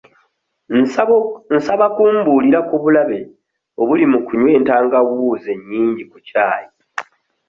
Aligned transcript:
Nsaba 1.57 1.85
kumbuulira 1.95 2.59
ku 2.69 2.75
bulabe 2.81 3.19
obuli 3.81 4.05
mu 4.11 4.19
kunywa 4.25 4.49
entangawuuzi 4.57 5.47
ennyingi 5.57 6.03
ku 6.11 6.17
ccaayi. 6.25 6.69